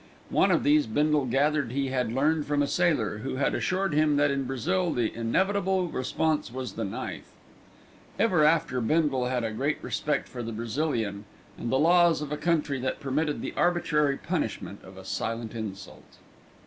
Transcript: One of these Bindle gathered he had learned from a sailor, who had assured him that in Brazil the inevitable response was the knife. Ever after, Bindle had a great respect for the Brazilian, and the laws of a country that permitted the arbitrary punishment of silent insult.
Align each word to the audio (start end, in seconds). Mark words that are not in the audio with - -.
One 0.31 0.49
of 0.49 0.63
these 0.63 0.87
Bindle 0.87 1.25
gathered 1.27 1.71
he 1.71 1.89
had 1.89 2.11
learned 2.11 2.47
from 2.47 2.63
a 2.63 2.67
sailor, 2.67 3.19
who 3.19 3.35
had 3.35 3.53
assured 3.53 3.93
him 3.93 4.15
that 4.15 4.31
in 4.31 4.45
Brazil 4.45 4.91
the 4.91 5.13
inevitable 5.15 5.89
response 5.89 6.51
was 6.51 6.73
the 6.73 6.83
knife. 6.83 7.29
Ever 8.17 8.43
after, 8.43 8.81
Bindle 8.81 9.27
had 9.27 9.43
a 9.43 9.51
great 9.51 9.77
respect 9.83 10.27
for 10.27 10.41
the 10.41 10.53
Brazilian, 10.53 11.25
and 11.55 11.71
the 11.71 11.77
laws 11.77 12.19
of 12.23 12.31
a 12.31 12.37
country 12.37 12.79
that 12.79 12.99
permitted 12.99 13.41
the 13.41 13.53
arbitrary 13.55 14.17
punishment 14.17 14.79
of 14.83 14.97
silent 15.05 15.53
insult. 15.53 16.17